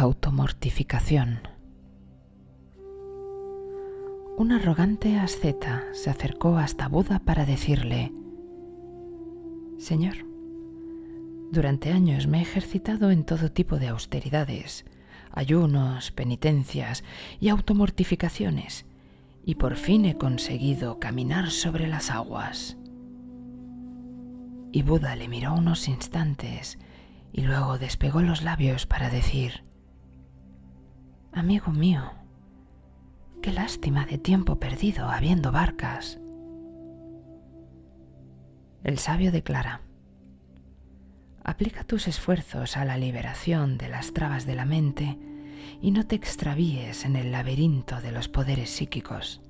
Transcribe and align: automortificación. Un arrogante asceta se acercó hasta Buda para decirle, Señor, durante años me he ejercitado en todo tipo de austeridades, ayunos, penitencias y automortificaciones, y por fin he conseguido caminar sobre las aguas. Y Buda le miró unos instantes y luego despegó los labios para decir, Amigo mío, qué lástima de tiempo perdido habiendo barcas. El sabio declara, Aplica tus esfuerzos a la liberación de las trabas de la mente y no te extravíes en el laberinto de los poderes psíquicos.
automortificación. 0.00 1.40
Un 4.38 4.52
arrogante 4.52 5.18
asceta 5.18 5.84
se 5.92 6.08
acercó 6.08 6.56
hasta 6.56 6.88
Buda 6.88 7.18
para 7.18 7.44
decirle, 7.44 8.10
Señor, 9.78 10.24
durante 11.52 11.92
años 11.92 12.26
me 12.26 12.38
he 12.38 12.42
ejercitado 12.42 13.10
en 13.10 13.24
todo 13.24 13.52
tipo 13.52 13.76
de 13.76 13.88
austeridades, 13.88 14.86
ayunos, 15.32 16.12
penitencias 16.12 17.04
y 17.38 17.50
automortificaciones, 17.50 18.86
y 19.44 19.56
por 19.56 19.76
fin 19.76 20.06
he 20.06 20.16
conseguido 20.16 20.98
caminar 20.98 21.50
sobre 21.50 21.86
las 21.86 22.10
aguas. 22.10 22.78
Y 24.72 24.80
Buda 24.80 25.14
le 25.14 25.28
miró 25.28 25.52
unos 25.52 25.88
instantes 25.88 26.78
y 27.34 27.42
luego 27.42 27.76
despegó 27.76 28.22
los 28.22 28.42
labios 28.42 28.86
para 28.86 29.10
decir, 29.10 29.68
Amigo 31.32 31.70
mío, 31.70 32.10
qué 33.40 33.52
lástima 33.52 34.04
de 34.04 34.18
tiempo 34.18 34.58
perdido 34.58 35.08
habiendo 35.08 35.52
barcas. 35.52 36.18
El 38.82 38.98
sabio 38.98 39.30
declara, 39.30 39.80
Aplica 41.44 41.84
tus 41.84 42.08
esfuerzos 42.08 42.76
a 42.76 42.84
la 42.84 42.96
liberación 42.96 43.78
de 43.78 43.88
las 43.88 44.12
trabas 44.12 44.44
de 44.44 44.56
la 44.56 44.64
mente 44.64 45.18
y 45.80 45.92
no 45.92 46.04
te 46.04 46.16
extravíes 46.16 47.04
en 47.04 47.14
el 47.14 47.30
laberinto 47.30 48.00
de 48.00 48.10
los 48.10 48.28
poderes 48.28 48.70
psíquicos. 48.70 49.40